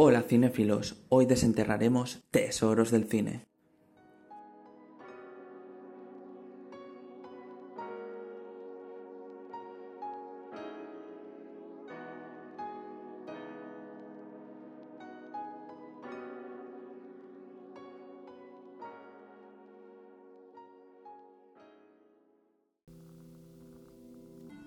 Hola 0.00 0.22
cinéfilos, 0.22 0.94
hoy 1.08 1.26
desenterraremos 1.26 2.22
tesoros 2.30 2.92
del 2.92 3.08
cine. 3.08 3.47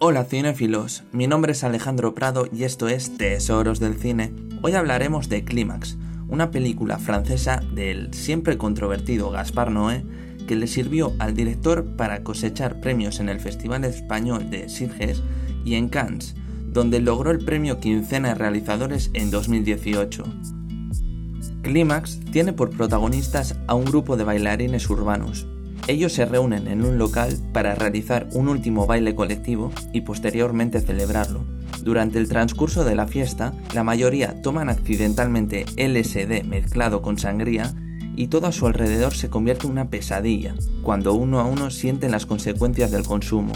Hola 0.03 0.23
cinéfilos, 0.23 1.03
mi 1.11 1.27
nombre 1.27 1.51
es 1.51 1.63
Alejandro 1.63 2.15
Prado 2.15 2.47
y 2.51 2.63
esto 2.63 2.87
es 2.87 3.15
Tesoros 3.19 3.79
del 3.79 3.99
Cine. 3.99 4.33
Hoy 4.63 4.73
hablaremos 4.73 5.29
de 5.29 5.43
Clímax, 5.43 5.95
una 6.27 6.49
película 6.49 6.97
francesa 6.97 7.61
del 7.75 8.11
siempre 8.11 8.57
controvertido 8.57 9.29
Gaspar 9.29 9.69
Noé 9.69 10.03
que 10.47 10.55
le 10.55 10.65
sirvió 10.65 11.13
al 11.19 11.35
director 11.35 11.85
para 11.97 12.23
cosechar 12.23 12.81
premios 12.81 13.19
en 13.19 13.29
el 13.29 13.39
Festival 13.39 13.83
Español 13.85 14.49
de 14.49 14.69
Sitges 14.69 15.21
y 15.63 15.75
en 15.75 15.87
Cannes, 15.87 16.33
donde 16.65 16.99
logró 16.99 17.29
el 17.29 17.45
premio 17.45 17.79
Quincena 17.79 18.29
de 18.29 18.35
Realizadores 18.35 19.11
en 19.13 19.29
2018. 19.29 20.23
Clímax 21.61 22.21
tiene 22.31 22.53
por 22.53 22.71
protagonistas 22.71 23.55
a 23.67 23.75
un 23.75 23.85
grupo 23.85 24.17
de 24.17 24.23
bailarines 24.23 24.89
urbanos, 24.89 25.45
ellos 25.87 26.13
se 26.13 26.25
reúnen 26.25 26.67
en 26.67 26.83
un 26.83 26.97
local 26.97 27.37
para 27.53 27.75
realizar 27.75 28.27
un 28.33 28.47
último 28.47 28.85
baile 28.85 29.15
colectivo 29.15 29.71
y 29.93 30.01
posteriormente 30.01 30.81
celebrarlo. 30.81 31.43
Durante 31.83 32.19
el 32.19 32.29
transcurso 32.29 32.83
de 32.83 32.95
la 32.95 33.07
fiesta, 33.07 33.53
la 33.73 33.83
mayoría 33.83 34.41
toman 34.41 34.69
accidentalmente 34.69 35.65
LSD 35.77 36.43
mezclado 36.45 37.01
con 37.01 37.17
sangría 37.17 37.73
y 38.15 38.27
todo 38.27 38.47
a 38.47 38.51
su 38.51 38.67
alrededor 38.67 39.13
se 39.13 39.29
convierte 39.29 39.65
en 39.65 39.73
una 39.73 39.89
pesadilla, 39.89 40.53
cuando 40.83 41.13
uno 41.13 41.39
a 41.39 41.45
uno 41.45 41.71
sienten 41.71 42.11
las 42.11 42.25
consecuencias 42.25 42.91
del 42.91 43.03
consumo. 43.03 43.53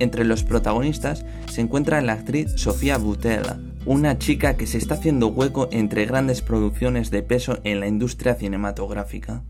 Entre 0.00 0.24
los 0.24 0.44
protagonistas 0.44 1.24
se 1.50 1.60
encuentra 1.60 2.00
la 2.00 2.14
actriz 2.14 2.52
Sofía 2.56 2.98
Butella, 2.98 3.58
una 3.84 4.18
chica 4.18 4.56
que 4.56 4.66
se 4.66 4.78
está 4.78 4.94
haciendo 4.94 5.28
hueco 5.28 5.68
entre 5.72 6.06
grandes 6.06 6.42
producciones 6.42 7.10
de 7.10 7.22
peso 7.22 7.58
en 7.64 7.80
la 7.80 7.88
industria 7.88 8.34
cinematográfica. 8.34 9.44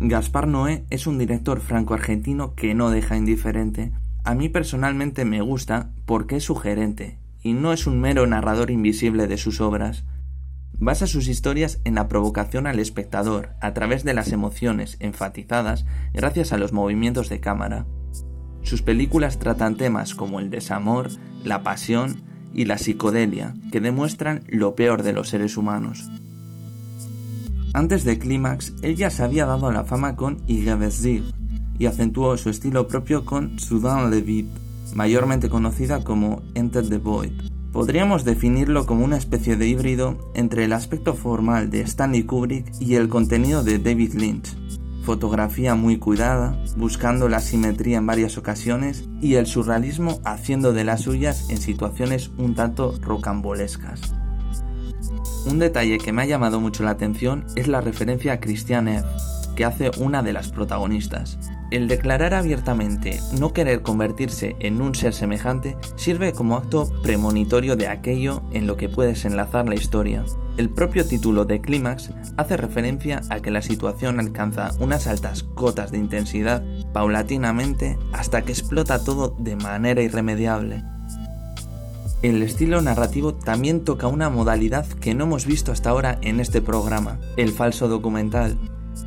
Gaspar 0.00 0.46
Noé 0.46 0.84
es 0.90 1.08
un 1.08 1.18
director 1.18 1.60
franco-argentino 1.60 2.54
que 2.54 2.72
no 2.72 2.90
deja 2.90 3.16
indiferente. 3.16 3.90
A 4.22 4.36
mí 4.36 4.48
personalmente 4.48 5.24
me 5.24 5.40
gusta 5.40 5.90
porque 6.06 6.36
es 6.36 6.44
sugerente 6.44 7.18
y 7.42 7.52
no 7.52 7.72
es 7.72 7.88
un 7.88 8.00
mero 8.00 8.24
narrador 8.28 8.70
invisible 8.70 9.26
de 9.26 9.36
sus 9.36 9.60
obras. 9.60 10.04
Basa 10.74 11.08
sus 11.08 11.26
historias 11.26 11.80
en 11.82 11.96
la 11.96 12.06
provocación 12.06 12.68
al 12.68 12.78
espectador 12.78 13.56
a 13.60 13.74
través 13.74 14.04
de 14.04 14.14
las 14.14 14.30
emociones 14.30 14.96
enfatizadas 15.00 15.84
gracias 16.14 16.52
a 16.52 16.58
los 16.58 16.72
movimientos 16.72 17.28
de 17.28 17.40
cámara. 17.40 17.84
Sus 18.62 18.82
películas 18.82 19.40
tratan 19.40 19.76
temas 19.76 20.14
como 20.14 20.38
el 20.38 20.48
desamor, 20.48 21.08
la 21.42 21.64
pasión 21.64 22.22
y 22.54 22.66
la 22.66 22.78
psicodelia, 22.78 23.54
que 23.72 23.80
demuestran 23.80 24.44
lo 24.46 24.76
peor 24.76 25.02
de 25.02 25.12
los 25.12 25.28
seres 25.28 25.56
humanos. 25.56 26.08
Antes 27.74 28.04
de 28.04 28.18
Clímax, 28.18 28.74
él 28.82 28.96
ya 28.96 29.10
se 29.10 29.22
había 29.22 29.46
dado 29.46 29.70
la 29.70 29.84
fama 29.84 30.16
con 30.16 30.38
Igevesdir 30.46 31.24
y 31.78 31.86
acentuó 31.86 32.36
su 32.36 32.50
estilo 32.50 32.88
propio 32.88 33.24
con 33.24 33.58
Soudain 33.58 34.10
le 34.10 34.20
Vide, 34.20 34.48
mayormente 34.94 35.48
conocida 35.48 36.02
como 36.02 36.42
Enter 36.54 36.88
the 36.88 36.98
Void. 36.98 37.32
Podríamos 37.72 38.24
definirlo 38.24 38.86
como 38.86 39.04
una 39.04 39.18
especie 39.18 39.56
de 39.56 39.68
híbrido 39.68 40.32
entre 40.34 40.64
el 40.64 40.72
aspecto 40.72 41.14
formal 41.14 41.70
de 41.70 41.82
Stanley 41.82 42.24
Kubrick 42.24 42.72
y 42.80 42.94
el 42.94 43.08
contenido 43.08 43.62
de 43.62 43.78
David 43.78 44.14
Lynch. 44.14 44.56
Fotografía 45.04 45.74
muy 45.74 45.98
cuidada, 45.98 46.60
buscando 46.76 47.28
la 47.28 47.40
simetría 47.40 47.98
en 47.98 48.06
varias 48.06 48.36
ocasiones 48.38 49.08
y 49.20 49.34
el 49.34 49.46
surrealismo 49.46 50.20
haciendo 50.24 50.72
de 50.72 50.84
las 50.84 51.02
suyas 51.02 51.48
en 51.50 51.58
situaciones 51.58 52.30
un 52.38 52.54
tanto 52.54 52.94
rocambolescas. 53.00 54.17
Un 55.48 55.58
detalle 55.58 55.96
que 55.96 56.12
me 56.12 56.22
ha 56.22 56.26
llamado 56.26 56.60
mucho 56.60 56.82
la 56.82 56.90
atención 56.90 57.46
es 57.56 57.68
la 57.68 57.80
referencia 57.80 58.34
a 58.34 58.40
Christiane 58.40 59.02
que 59.56 59.64
hace 59.64 59.90
una 59.98 60.22
de 60.22 60.34
las 60.34 60.50
protagonistas. 60.50 61.38
El 61.70 61.88
declarar 61.88 62.34
abiertamente 62.34 63.18
no 63.38 63.52
querer 63.52 63.82
convertirse 63.82 64.56
en 64.60 64.80
un 64.80 64.94
ser 64.94 65.14
semejante 65.14 65.76
sirve 65.96 66.32
como 66.32 66.56
acto 66.56 66.88
premonitorio 67.02 67.76
de 67.76 67.88
aquello 67.88 68.42
en 68.52 68.66
lo 68.66 68.76
que 68.76 68.88
puedes 68.88 69.24
enlazar 69.24 69.68
la 69.68 69.74
historia. 69.74 70.24
El 70.58 70.68
propio 70.68 71.06
título 71.06 71.44
de 71.44 71.60
Clímax 71.60 72.10
hace 72.36 72.56
referencia 72.56 73.22
a 73.30 73.40
que 73.40 73.50
la 73.50 73.62
situación 73.62 74.20
alcanza 74.20 74.70
unas 74.80 75.06
altas 75.06 75.42
cotas 75.42 75.90
de 75.90 75.98
intensidad 75.98 76.62
paulatinamente 76.92 77.98
hasta 78.12 78.42
que 78.42 78.52
explota 78.52 79.02
todo 79.02 79.34
de 79.38 79.56
manera 79.56 80.02
irremediable. 80.02 80.84
El 82.20 82.42
estilo 82.42 82.82
narrativo 82.82 83.32
también 83.32 83.84
toca 83.84 84.08
una 84.08 84.28
modalidad 84.28 84.84
que 84.86 85.14
no 85.14 85.24
hemos 85.24 85.46
visto 85.46 85.70
hasta 85.70 85.90
ahora 85.90 86.18
en 86.20 86.40
este 86.40 86.60
programa, 86.60 87.20
el 87.36 87.52
falso 87.52 87.86
documental. 87.86 88.58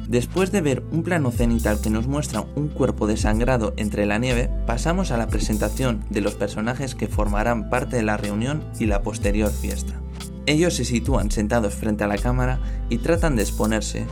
Después 0.07 0.53
de 0.53 0.61
ver 0.61 0.83
un 0.91 1.03
plano 1.03 1.29
cenital 1.31 1.81
que 1.81 1.89
nos 1.89 2.07
muestra 2.07 2.45
un 2.55 2.69
cuerpo 2.69 3.07
desangrado 3.07 3.73
entre 3.75 4.05
la 4.05 4.17
nieve, 4.17 4.49
pasamos 4.65 5.11
a 5.11 5.17
la 5.17 5.27
presentación 5.27 6.05
de 6.09 6.21
los 6.21 6.35
personajes 6.35 6.95
que 6.95 7.07
formarán 7.07 7.69
parte 7.69 7.97
de 7.97 8.03
la 8.03 8.15
reunión 8.15 8.63
y 8.79 8.85
la 8.85 9.01
posterior 9.01 9.51
fiesta. 9.51 9.99
Ellos 10.45 10.75
se 10.75 10.85
sitúan 10.85 11.31
sentados 11.31 11.75
frente 11.75 12.05
a 12.05 12.07
la 12.07 12.17
cámara 12.17 12.61
y 12.89 12.99
tratan 12.99 13.35
de 13.35 13.43
exponerse, 13.43 14.05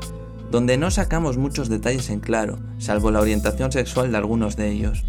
donde 0.52 0.78
no 0.78 0.92
sacamos 0.92 1.38
muchos 1.38 1.70
detalles 1.70 2.10
en 2.10 2.20
claro, 2.20 2.60
salvo 2.80 3.12
la 3.12 3.22
orientación 3.22 3.72
sexual 3.72 4.12
de 4.12 4.18
algunos 4.18 4.58
de 4.58 4.70
ellos. 4.70 5.06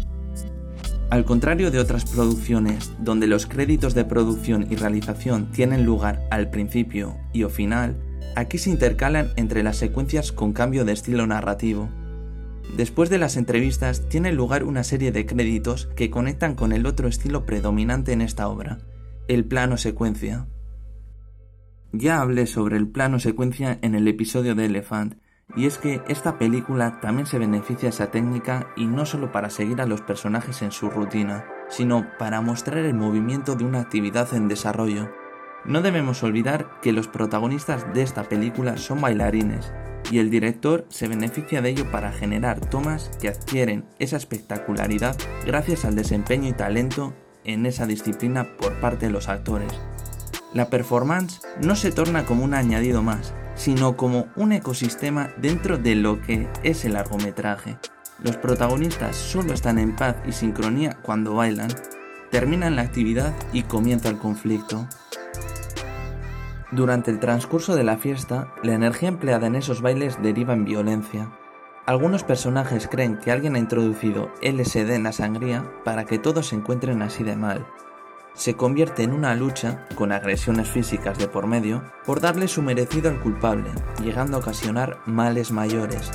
Al 1.11 1.25
contrario 1.25 1.71
de 1.71 1.79
otras 1.79 2.05
producciones, 2.05 2.93
donde 2.97 3.27
los 3.27 3.45
créditos 3.45 3.93
de 3.93 4.05
producción 4.05 4.67
y 4.69 4.77
realización 4.77 5.51
tienen 5.51 5.83
lugar 5.83 6.25
al 6.31 6.49
principio 6.49 7.17
y 7.33 7.43
o 7.43 7.49
final, 7.49 7.97
aquí 8.37 8.57
se 8.57 8.69
intercalan 8.69 9.27
entre 9.35 9.61
las 9.61 9.75
secuencias 9.75 10.31
con 10.31 10.53
cambio 10.53 10.85
de 10.85 10.93
estilo 10.93 11.27
narrativo. 11.27 11.89
Después 12.77 13.09
de 13.09 13.17
las 13.17 13.35
entrevistas 13.35 14.07
tiene 14.07 14.31
lugar 14.31 14.63
una 14.63 14.85
serie 14.85 15.11
de 15.11 15.25
créditos 15.25 15.87
que 15.97 16.09
conectan 16.09 16.55
con 16.55 16.71
el 16.71 16.85
otro 16.85 17.09
estilo 17.09 17.45
predominante 17.45 18.13
en 18.13 18.21
esta 18.21 18.47
obra, 18.47 18.77
el 19.27 19.43
plano 19.43 19.75
secuencia. 19.75 20.47
Ya 21.91 22.21
hablé 22.21 22.47
sobre 22.47 22.77
el 22.77 22.87
plano 22.87 23.19
secuencia 23.19 23.79
en 23.81 23.95
el 23.95 24.07
episodio 24.07 24.55
de 24.55 24.63
Elephant, 24.63 25.20
y 25.55 25.65
es 25.65 25.77
que 25.77 26.01
esta 26.07 26.37
película 26.37 26.99
también 27.01 27.25
se 27.25 27.39
beneficia 27.39 27.89
de 27.89 27.95
esa 27.95 28.11
técnica 28.11 28.67
y 28.75 28.85
no 28.85 29.05
solo 29.05 29.31
para 29.31 29.49
seguir 29.49 29.81
a 29.81 29.85
los 29.85 30.01
personajes 30.01 30.61
en 30.61 30.71
su 30.71 30.89
rutina, 30.89 31.45
sino 31.69 32.07
para 32.17 32.41
mostrar 32.41 32.79
el 32.79 32.93
movimiento 32.93 33.55
de 33.55 33.65
una 33.65 33.81
actividad 33.81 34.33
en 34.33 34.47
desarrollo. 34.47 35.11
No 35.65 35.81
debemos 35.81 36.23
olvidar 36.23 36.79
que 36.81 36.91
los 36.91 37.07
protagonistas 37.07 37.93
de 37.93 38.01
esta 38.01 38.23
película 38.23 38.77
son 38.77 39.01
bailarines, 39.01 39.71
y 40.09 40.19
el 40.19 40.29
director 40.29 40.85
se 40.89 41.07
beneficia 41.07 41.61
de 41.61 41.69
ello 41.69 41.91
para 41.91 42.11
generar 42.11 42.59
tomas 42.59 43.11
que 43.21 43.29
adquieren 43.29 43.85
esa 43.99 44.17
espectacularidad 44.17 45.15
gracias 45.45 45.85
al 45.85 45.95
desempeño 45.95 46.49
y 46.49 46.53
talento 46.53 47.13
en 47.43 47.65
esa 47.65 47.85
disciplina 47.85 48.57
por 48.57 48.79
parte 48.79 49.05
de 49.05 49.11
los 49.11 49.29
actores. 49.29 49.71
La 50.53 50.69
performance 50.69 51.41
no 51.61 51.75
se 51.75 51.91
torna 51.91 52.25
como 52.25 52.43
un 52.43 52.53
añadido 52.53 53.03
más, 53.03 53.33
sino 53.61 53.95
como 53.95 54.27
un 54.35 54.53
ecosistema 54.53 55.29
dentro 55.37 55.77
de 55.77 55.93
lo 55.93 56.19
que 56.19 56.49
es 56.63 56.83
el 56.83 56.93
largometraje. 56.93 57.77
Los 58.23 58.35
protagonistas 58.35 59.15
solo 59.15 59.53
están 59.53 59.77
en 59.77 59.95
paz 59.95 60.15
y 60.25 60.31
sincronía 60.31 60.97
cuando 61.03 61.35
bailan, 61.35 61.69
terminan 62.31 62.75
la 62.75 62.81
actividad 62.81 63.35
y 63.53 63.61
comienza 63.61 64.09
el 64.09 64.17
conflicto. 64.17 64.87
Durante 66.71 67.11
el 67.11 67.19
transcurso 67.19 67.75
de 67.75 67.83
la 67.83 67.97
fiesta, 67.97 68.51
la 68.63 68.73
energía 68.73 69.09
empleada 69.09 69.45
en 69.45 69.55
esos 69.55 69.83
bailes 69.83 70.19
deriva 70.23 70.53
en 70.53 70.65
violencia. 70.65 71.31
Algunos 71.85 72.23
personajes 72.23 72.87
creen 72.87 73.17
que 73.17 73.29
alguien 73.29 73.53
ha 73.53 73.59
introducido 73.59 74.31
LSD 74.41 74.89
en 74.89 75.03
la 75.03 75.11
sangría 75.11 75.71
para 75.85 76.05
que 76.05 76.17
todos 76.17 76.47
se 76.47 76.55
encuentren 76.55 77.03
así 77.03 77.23
de 77.23 77.35
mal, 77.35 77.67
se 78.33 78.55
convierte 78.55 79.03
en 79.03 79.13
una 79.13 79.35
lucha, 79.35 79.87
con 79.95 80.11
agresiones 80.11 80.69
físicas 80.69 81.17
de 81.17 81.27
por 81.27 81.47
medio, 81.47 81.83
por 82.05 82.21
darle 82.21 82.47
su 82.47 82.61
merecido 82.61 83.09
al 83.09 83.19
culpable, 83.19 83.69
llegando 84.03 84.37
a 84.37 84.39
ocasionar 84.39 84.99
males 85.05 85.51
mayores. 85.51 86.09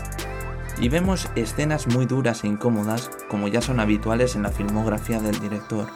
Y 0.81 0.89
vemos 0.89 1.29
escenas 1.37 1.87
muy 1.87 2.07
duras 2.07 2.45
e 2.45 2.49
incómodas, 2.49 3.11
como 3.31 3.49
ya 3.49 3.61
son 3.61 3.81
habituales 3.81 4.37
en 4.37 4.43
la 4.43 4.51
filmografía 4.51 5.21
del 5.21 5.39
director. 5.39 5.89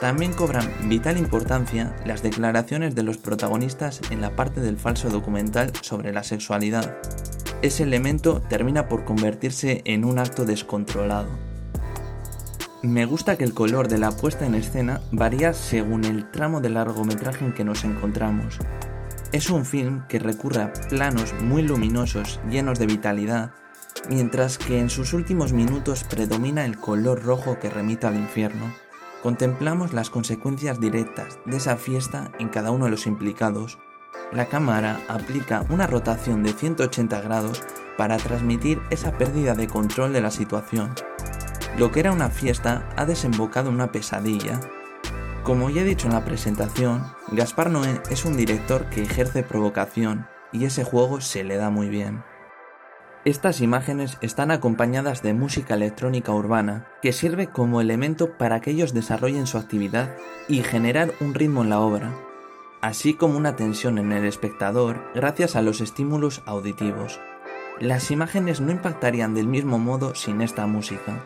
También 0.00 0.32
cobran 0.32 0.68
vital 0.88 1.18
importancia 1.18 1.94
las 2.06 2.22
declaraciones 2.22 2.94
de 2.94 3.02
los 3.02 3.18
protagonistas 3.18 4.00
en 4.10 4.20
la 4.20 4.34
parte 4.34 4.60
del 4.60 4.78
falso 4.78 5.10
documental 5.10 5.72
sobre 5.82 6.12
la 6.12 6.22
sexualidad. 6.22 6.96
Ese 7.60 7.84
elemento 7.84 8.40
termina 8.48 8.88
por 8.88 9.04
convertirse 9.04 9.82
en 9.84 10.04
un 10.04 10.18
acto 10.18 10.44
descontrolado. 10.44 11.51
Me 12.82 13.06
gusta 13.06 13.38
que 13.38 13.44
el 13.44 13.54
color 13.54 13.86
de 13.86 13.96
la 13.96 14.10
puesta 14.10 14.44
en 14.44 14.56
escena 14.56 15.00
varía 15.12 15.52
según 15.52 16.04
el 16.04 16.28
tramo 16.32 16.60
de 16.60 16.68
largometraje 16.68 17.44
en 17.44 17.54
que 17.54 17.62
nos 17.62 17.84
encontramos. 17.84 18.58
Es 19.30 19.50
un 19.50 19.64
film 19.64 20.04
que 20.08 20.18
recurre 20.18 20.62
a 20.62 20.72
planos 20.72 21.32
muy 21.40 21.62
luminosos, 21.62 22.40
llenos 22.50 22.80
de 22.80 22.86
vitalidad, 22.86 23.52
mientras 24.08 24.58
que 24.58 24.80
en 24.80 24.90
sus 24.90 25.12
últimos 25.12 25.52
minutos 25.52 26.02
predomina 26.02 26.64
el 26.64 26.76
color 26.76 27.22
rojo 27.22 27.60
que 27.60 27.70
remita 27.70 28.08
al 28.08 28.16
infierno. 28.16 28.74
Contemplamos 29.22 29.92
las 29.92 30.10
consecuencias 30.10 30.80
directas 30.80 31.38
de 31.46 31.58
esa 31.58 31.76
fiesta 31.76 32.32
en 32.40 32.48
cada 32.48 32.72
uno 32.72 32.86
de 32.86 32.90
los 32.90 33.06
implicados. 33.06 33.78
La 34.32 34.46
cámara 34.46 34.98
aplica 35.06 35.64
una 35.68 35.86
rotación 35.86 36.42
de 36.42 36.52
180 36.52 37.20
grados 37.20 37.62
para 37.96 38.16
transmitir 38.16 38.80
esa 38.90 39.12
pérdida 39.12 39.54
de 39.54 39.68
control 39.68 40.12
de 40.12 40.20
la 40.20 40.32
situación. 40.32 40.92
Lo 41.78 41.90
que 41.90 42.00
era 42.00 42.12
una 42.12 42.28
fiesta 42.28 42.86
ha 42.96 43.06
desembocado 43.06 43.70
en 43.70 43.76
una 43.76 43.92
pesadilla. 43.92 44.60
Como 45.42 45.70
ya 45.70 45.80
he 45.80 45.84
dicho 45.84 46.06
en 46.06 46.12
la 46.12 46.24
presentación, 46.24 47.04
Gaspar 47.32 47.70
Noé 47.70 48.00
es 48.10 48.24
un 48.24 48.36
director 48.36 48.86
que 48.90 49.02
ejerce 49.02 49.42
provocación 49.42 50.26
y 50.52 50.66
ese 50.66 50.84
juego 50.84 51.20
se 51.20 51.44
le 51.44 51.56
da 51.56 51.70
muy 51.70 51.88
bien. 51.88 52.22
Estas 53.24 53.60
imágenes 53.60 54.18
están 54.20 54.50
acompañadas 54.50 55.22
de 55.22 55.32
música 55.32 55.74
electrónica 55.74 56.32
urbana, 56.32 56.88
que 57.00 57.12
sirve 57.12 57.46
como 57.46 57.80
elemento 57.80 58.36
para 58.36 58.60
que 58.60 58.72
ellos 58.72 58.92
desarrollen 58.92 59.46
su 59.46 59.58
actividad 59.58 60.14
y 60.48 60.62
generar 60.62 61.12
un 61.20 61.32
ritmo 61.32 61.62
en 61.62 61.70
la 61.70 61.80
obra, 61.80 62.12
así 62.80 63.14
como 63.14 63.38
una 63.38 63.56
tensión 63.56 63.98
en 63.98 64.12
el 64.12 64.24
espectador 64.24 65.00
gracias 65.14 65.56
a 65.56 65.62
los 65.62 65.80
estímulos 65.80 66.42
auditivos. 66.46 67.20
Las 67.80 68.10
imágenes 68.10 68.60
no 68.60 68.72
impactarían 68.72 69.34
del 69.34 69.46
mismo 69.46 69.78
modo 69.78 70.14
sin 70.14 70.42
esta 70.42 70.66
música. 70.66 71.24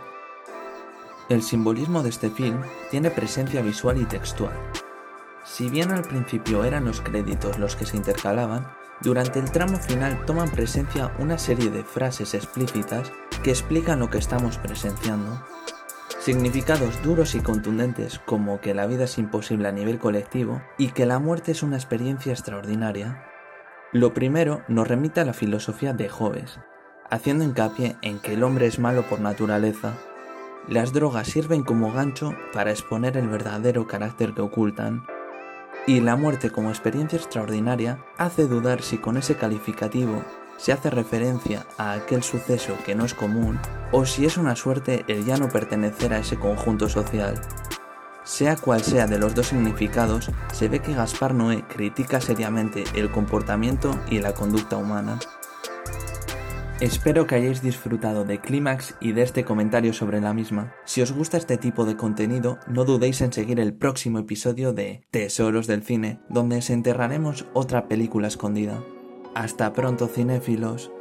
El 1.28 1.42
simbolismo 1.42 2.02
de 2.02 2.10
este 2.10 2.30
film 2.30 2.62
tiene 2.90 3.10
presencia 3.10 3.60
visual 3.60 4.00
y 4.00 4.04
textual. 4.04 4.54
Si 5.44 5.68
bien 5.68 5.90
al 5.90 6.02
principio 6.02 6.64
eran 6.64 6.84
los 6.84 7.00
créditos 7.00 7.58
los 7.58 7.74
que 7.74 7.86
se 7.86 7.96
intercalaban, 7.96 8.66
durante 9.02 9.38
el 9.38 9.50
tramo 9.50 9.76
final 9.78 10.24
toman 10.24 10.50
presencia 10.50 11.12
una 11.18 11.36
serie 11.36 11.70
de 11.70 11.84
frases 11.84 12.32
explícitas 12.34 13.12
que 13.42 13.50
explican 13.50 13.98
lo 13.98 14.08
que 14.08 14.18
estamos 14.18 14.58
presenciando. 14.58 15.42
Significados 16.20 17.02
duros 17.02 17.34
y 17.34 17.40
contundentes 17.40 18.20
como 18.20 18.60
que 18.60 18.74
la 18.74 18.86
vida 18.86 19.04
es 19.04 19.18
imposible 19.18 19.68
a 19.68 19.72
nivel 19.72 19.98
colectivo 19.98 20.62
y 20.78 20.88
que 20.88 21.06
la 21.06 21.18
muerte 21.18 21.52
es 21.52 21.62
una 21.62 21.76
experiencia 21.76 22.32
extraordinaria. 22.32 23.24
Lo 23.92 24.14
primero 24.14 24.62
nos 24.68 24.88
remite 24.88 25.20
a 25.20 25.24
la 25.24 25.34
filosofía 25.34 25.92
de 25.92 26.08
Joves, 26.08 26.58
haciendo 27.10 27.44
hincapié 27.44 27.96
en 28.02 28.18
que 28.18 28.34
el 28.34 28.42
hombre 28.42 28.66
es 28.66 28.78
malo 28.78 29.02
por 29.02 29.20
naturaleza. 29.20 29.94
Las 30.68 30.92
drogas 30.92 31.28
sirven 31.28 31.62
como 31.62 31.92
gancho 31.92 32.34
para 32.52 32.72
exponer 32.72 33.16
el 33.16 33.28
verdadero 33.28 33.86
carácter 33.86 34.34
que 34.34 34.42
ocultan 34.42 35.06
y 35.86 36.00
la 36.00 36.16
muerte 36.16 36.50
como 36.50 36.70
experiencia 36.70 37.16
extraordinaria 37.16 38.04
hace 38.18 38.48
dudar 38.48 38.82
si 38.82 38.98
con 38.98 39.16
ese 39.16 39.36
calificativo 39.36 40.24
se 40.56 40.72
hace 40.72 40.90
referencia 40.90 41.66
a 41.78 41.92
aquel 41.92 42.24
suceso 42.24 42.76
que 42.84 42.96
no 42.96 43.04
es 43.04 43.14
común 43.14 43.60
o 43.92 44.06
si 44.06 44.26
es 44.26 44.36
una 44.36 44.56
suerte 44.56 45.04
el 45.06 45.24
ya 45.24 45.36
no 45.36 45.48
pertenecer 45.48 46.12
a 46.12 46.18
ese 46.18 46.36
conjunto 46.36 46.88
social. 46.88 47.40
Sea 48.24 48.56
cual 48.56 48.82
sea 48.82 49.06
de 49.06 49.20
los 49.20 49.36
dos 49.36 49.46
significados, 49.46 50.32
se 50.52 50.68
ve 50.68 50.80
que 50.80 50.94
Gaspar 50.94 51.32
Noé 51.32 51.62
critica 51.68 52.20
seriamente 52.20 52.82
el 52.94 53.12
comportamiento 53.12 53.96
y 54.10 54.18
la 54.18 54.34
conducta 54.34 54.76
humana. 54.76 55.20
Espero 56.80 57.26
que 57.26 57.36
hayáis 57.36 57.62
disfrutado 57.62 58.26
de 58.26 58.38
Clímax 58.38 58.96
y 59.00 59.12
de 59.12 59.22
este 59.22 59.46
comentario 59.46 59.94
sobre 59.94 60.20
la 60.20 60.34
misma. 60.34 60.74
Si 60.84 61.00
os 61.00 61.10
gusta 61.10 61.38
este 61.38 61.56
tipo 61.56 61.86
de 61.86 61.96
contenido, 61.96 62.58
no 62.68 62.84
dudéis 62.84 63.22
en 63.22 63.32
seguir 63.32 63.60
el 63.60 63.72
próximo 63.72 64.18
episodio 64.18 64.74
de 64.74 65.06
Tesoros 65.10 65.66
del 65.66 65.82
Cine, 65.82 66.20
donde 66.28 66.56
desenterraremos 66.56 67.46
otra 67.54 67.88
película 67.88 68.28
escondida. 68.28 68.84
Hasta 69.34 69.72
pronto 69.72 70.06
cinéfilos. 70.06 70.92